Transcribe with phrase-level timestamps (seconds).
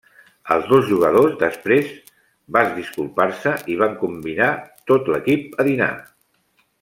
[0.53, 1.91] Els dos jugadors després
[2.57, 4.49] vas disculpar-se i van convidar
[4.93, 5.91] tot l'equip a dinar.